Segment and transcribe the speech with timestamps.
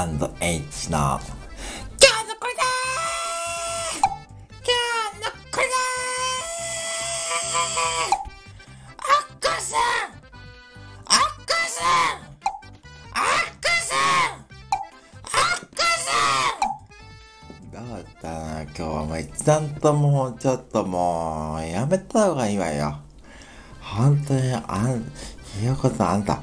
[0.00, 0.96] Q&H の。
[0.96, 2.62] 今日のこれだ
[4.64, 4.72] 今
[5.04, 5.76] 日のこれだ
[8.96, 9.80] あっかさん
[11.04, 12.24] あっかさん
[13.12, 14.40] あっかさん
[15.22, 15.68] あっ
[16.00, 16.16] さ
[17.60, 22.96] んどうだったな今日はもう一段ともうちょっともうやめた方がいいわよ
[23.82, 25.12] 本当にあん
[25.60, 26.40] 言うことあんた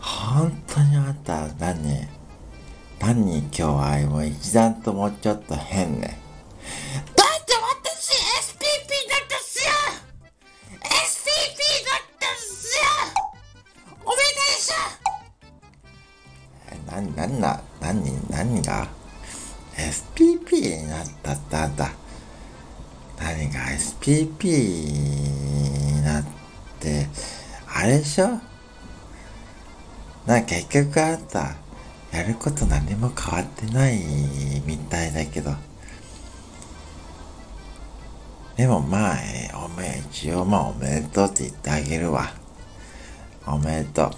[0.00, 2.15] 本当にあんた何
[2.98, 6.18] 何今日はもう一段ともうちょっと変ね。
[7.14, 7.52] だって
[7.84, 8.10] 私
[8.52, 8.64] SPP
[9.08, 9.70] だったっすよ。
[10.82, 12.82] SPP だったっすよ。
[14.04, 18.88] おめでしょ、な、なんな、何、何が
[19.76, 21.90] ？SPP になったってあんた。
[23.18, 24.46] 何が SPP
[25.96, 26.24] になっ
[26.80, 27.08] て
[27.72, 28.40] あれでしょ？
[30.26, 31.56] な結局あんた。
[32.16, 34.00] やること何も変わってない
[34.64, 35.52] みたいだけど。
[38.56, 42.32] でもまあ、えーおめ一応まあおめでとうって言ってあげるわ。
[43.46, 44.06] おめでとう。
[44.06, 44.14] 赤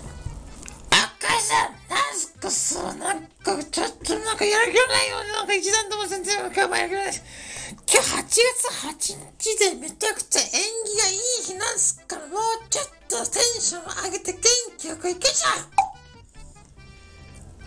[1.40, 12.38] さんなんすかそうなんかちょっとなんかやる気ないよなんか一段とも全然今日もやる気ない今日8月8日でめちゃくちゃ縁起がいい日なんすからもう
[12.70, 14.42] ちょっとテンション上げて元
[14.78, 15.87] 気よくいけちゃう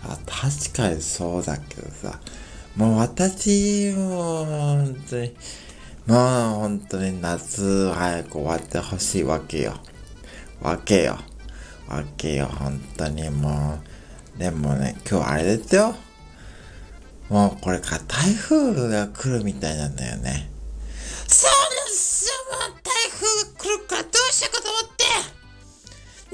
[0.04, 2.18] あ確かにそうだけどさ。
[2.76, 5.36] もう私も本当に
[6.06, 6.18] もう
[6.60, 9.74] 本当に夏早く終わってほしいわけよ。
[10.60, 11.18] わけよ。
[11.86, 13.78] わけよ本当にも
[14.36, 14.38] う。
[14.38, 15.94] でもね今日あれですよ。
[17.28, 20.50] もうこれから台風が来るみたいなんだよね。
[21.28, 22.26] そうなんです。
[22.26, 22.34] よ
[22.68, 25.04] もう台風が来るからどうしようかと思って。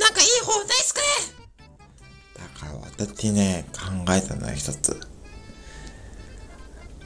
[0.01, 1.07] なんかいい方ないっすかね。
[2.37, 2.68] だか
[2.99, 3.81] ら私ね、考
[4.13, 4.99] えたのよ、一つ。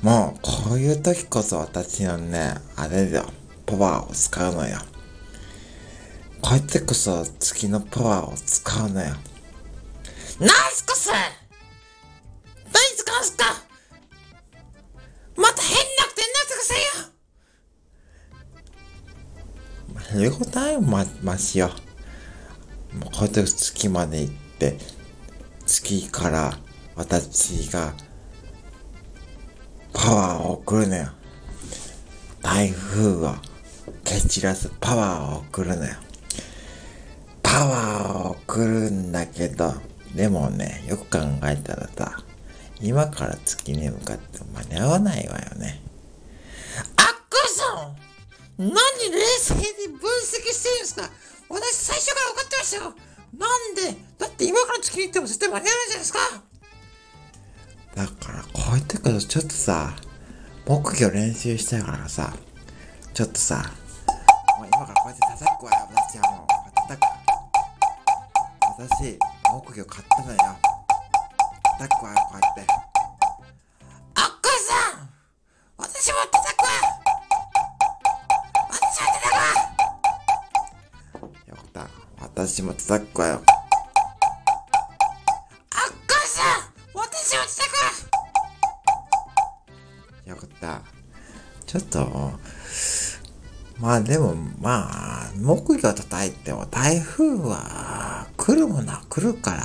[0.03, 3.27] もう、こういう時こそ私のね、あれだよ、
[3.67, 4.79] パワーを使うのよ。
[6.41, 9.15] こうやってこそ月のパワーを使うのよ。
[10.41, 11.19] なんすかそれ
[12.65, 13.45] 何使うんすか
[15.37, 16.75] また変なくてなってくださ
[20.19, 21.69] いよ英語タイムま、ましよ。
[22.99, 24.79] もうこうやって月まで行って、
[25.67, 26.59] 月から
[26.95, 27.95] 私が
[29.93, 31.09] パワーを送るのよ。
[32.43, 33.35] 台風を
[34.05, 35.95] 蹴散らすパワーを送るのよ。
[37.43, 39.75] パワーを送るんだけど、
[40.15, 42.23] でもね、よく考えたらさ、
[42.81, 45.81] 今から月に向かって間に合わないわよね。
[46.97, 47.97] あっこさん
[48.59, 48.77] 何冷
[49.39, 49.63] 静に
[49.99, 51.11] 分析してるんですか？
[51.49, 52.95] 私最初から分かってましたよ
[53.39, 53.97] なんで？
[54.19, 56.19] だって今から月に行っても絶対間に合わないじゃないですか。
[57.95, 59.95] だからこういう時ことちょっとさ
[60.67, 62.33] 木魚練習したいからさ
[63.13, 63.57] ちょっとさ
[64.59, 66.47] もう今からこうやって叩くわよ私はもう。
[66.89, 67.05] 叩く。
[68.79, 69.19] 私
[69.51, 70.39] 木魚買ったのよ。
[71.79, 72.92] 叩くわよこうやって。
[82.45, 83.35] 私も叩くわよ。
[83.35, 83.47] あっこ
[86.25, 86.45] さん
[86.93, 87.75] 私も叩く
[90.27, 90.83] わよかった。
[91.67, 92.33] ちょっと
[93.79, 99.59] まあでもまあ木魚叩いても台風は来るものは来るから。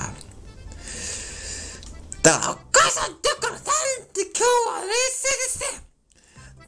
[2.22, 5.82] だからお母さんだからなんで今日は冷静ですね。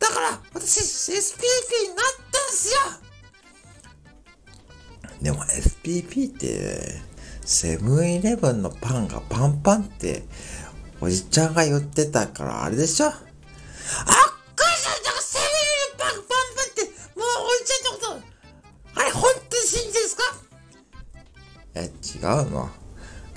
[0.00, 1.42] だから私 SPP
[1.88, 3.09] になったんすよ
[5.22, 7.00] でも SPP って
[7.42, 10.24] セブンイレブンのパンがパンパンって
[11.00, 13.06] おじちゃんが言ってたからあれでしょ？
[13.06, 13.26] あっ母
[14.76, 16.82] さんだかセブンイレブンパンパンパンって
[17.18, 18.22] もうおじちゃんのこ
[18.94, 20.22] とあれ本当に信じるんですか？
[21.74, 22.68] え違うの。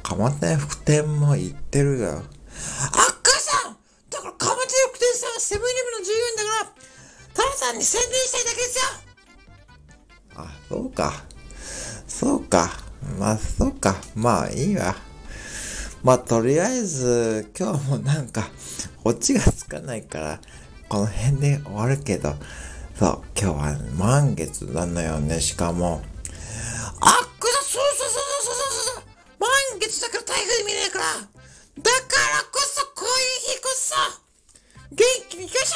[0.04, 2.12] 蒲田福店も言ってるよ。
[2.12, 3.78] あっ母さん
[4.10, 4.56] だから蒲田
[4.90, 6.72] 福店さんはセブンイレブンの従業員だから
[7.34, 8.84] タラさんに宣伝したいだけですよ。
[10.36, 11.24] あそうか。
[12.24, 12.72] そうか。
[13.20, 13.98] まあ、そうか。
[14.16, 14.96] まあ、いいわ。
[16.04, 18.50] まあ、とりあえず、今日もなんか、
[19.04, 20.40] オチがつかないから、
[20.88, 22.34] この辺で終わるけど、
[22.98, 26.02] そう、今日は満月なのよね、しかも。
[27.02, 29.04] あっくだ、そうそうそうそうそうそう
[29.40, 29.50] 満
[29.82, 31.06] 月だから台風見れないから。
[31.06, 31.28] だから
[32.50, 33.96] こそ、こういう日こそ、
[34.92, 35.76] 元気に行きましょ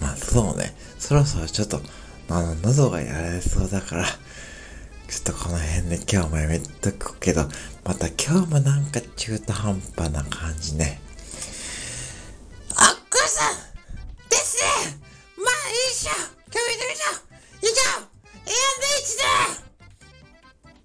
[0.00, 1.80] うまあそうね、そろそろちょっと、
[2.34, 4.14] あの、喉がやられそうだから、ちょ
[5.20, 7.46] っとこの辺で今日もやめとくけど、
[7.84, 11.00] また今日もなんか中途半端な感じね。
[12.70, 13.56] お母さん！
[14.30, 14.56] です
[14.88, 14.96] ね！
[15.36, 16.10] まあいいっしょ！
[16.50, 17.20] 今日見てみしょ
[17.60, 17.74] 以上
[18.46, 19.18] ！A&H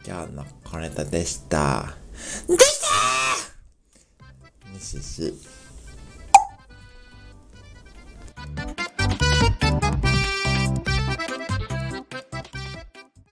[0.06, 1.96] だ今日のコネタでした。
[2.50, 4.74] でしたー！
[4.74, 5.57] 西し。